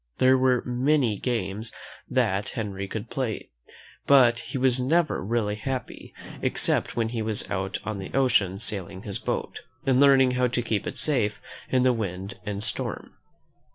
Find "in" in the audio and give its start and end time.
11.69-11.83